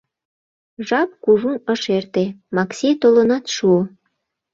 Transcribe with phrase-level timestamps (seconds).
[0.87, 3.81] Жап кужун ыш эрте, Макси толынат шуо.